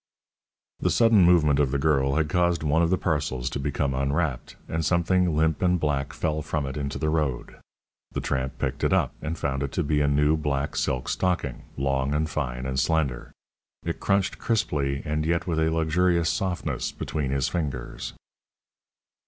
The 0.79 0.89
sudden 0.89 1.23
movement 1.25 1.59
of 1.59 1.69
the 1.69 1.77
girl 1.77 2.15
had 2.15 2.27
caused 2.27 2.63
one 2.63 2.81
of 2.81 2.89
the 2.89 2.97
parcels 2.97 3.51
to 3.51 3.59
become 3.59 3.93
unwrapped, 3.93 4.55
and 4.67 4.83
something 4.83 5.37
limp 5.37 5.61
and 5.61 5.79
black 5.79 6.11
fell 6.11 6.41
from 6.41 6.65
it 6.65 6.75
into 6.75 6.97
the 6.97 7.11
road. 7.11 7.57
The 8.13 8.19
tramp 8.21 8.57
picked 8.57 8.83
it 8.83 8.93
up, 8.93 9.13
and 9.21 9.37
found 9.37 9.61
it 9.61 9.71
to 9.73 9.83
be 9.83 10.01
a 10.01 10.07
new 10.07 10.35
black 10.37 10.75
silk 10.75 11.07
stocking, 11.07 11.65
long 11.77 12.15
and 12.15 12.27
fine 12.27 12.65
and 12.65 12.79
slender. 12.79 13.31
It 13.83 13.99
crunched 13.99 14.39
crisply, 14.39 15.03
and 15.05 15.23
yet 15.23 15.45
with 15.45 15.59
a 15.59 15.69
luxurious 15.69 16.31
softness, 16.31 16.91
between 16.91 17.29
his 17.29 17.47
fingers. 17.47 18.13